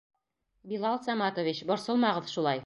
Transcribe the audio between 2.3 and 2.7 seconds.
шулай.